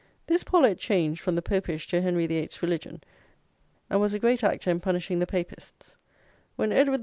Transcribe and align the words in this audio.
This 0.25 0.43
Paulet 0.43 0.79
changed 0.79 1.21
from 1.21 1.35
the 1.35 1.43
Popish 1.43 1.85
to 1.89 2.01
Henry 2.01 2.25
the 2.25 2.37
Eighth's 2.37 2.63
religion, 2.63 3.03
and 3.87 4.01
was 4.01 4.15
a 4.15 4.19
great 4.19 4.43
actor 4.43 4.71
in 4.71 4.79
punishing 4.79 5.19
the 5.19 5.27
papists; 5.27 5.95
when 6.55 6.71
Edward 6.71 6.97
VI. 6.99 6.99